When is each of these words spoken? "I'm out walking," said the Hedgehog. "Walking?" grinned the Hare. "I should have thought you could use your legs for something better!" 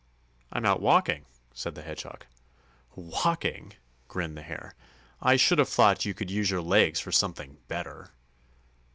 "I'm 0.51 0.65
out 0.65 0.81
walking," 0.81 1.27
said 1.53 1.75
the 1.75 1.83
Hedgehog. 1.83 2.25
"Walking?" 2.95 3.73
grinned 4.07 4.35
the 4.35 4.41
Hare. 4.41 4.73
"I 5.21 5.35
should 5.35 5.59
have 5.59 5.69
thought 5.69 6.05
you 6.05 6.15
could 6.15 6.31
use 6.31 6.49
your 6.49 6.59
legs 6.63 6.99
for 6.99 7.11
something 7.11 7.57
better!" 7.67 8.09